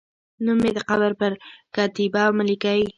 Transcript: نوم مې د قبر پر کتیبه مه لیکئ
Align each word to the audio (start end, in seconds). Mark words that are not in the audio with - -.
نوم 0.43 0.57
مې 0.61 0.71
د 0.77 0.79
قبر 0.89 1.11
پر 1.19 1.31
کتیبه 1.75 2.23
مه 2.37 2.43
لیکئ 2.49 2.81